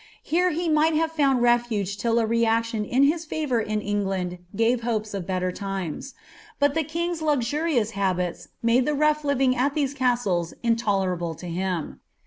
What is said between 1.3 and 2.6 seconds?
refuge till a re